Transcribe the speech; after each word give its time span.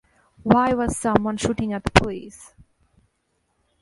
Why 0.41 0.73
was 0.73 0.97
someone 0.97 1.37
shooting 1.37 1.73
at 1.73 1.83
the 1.83 1.91
police? 1.91 2.55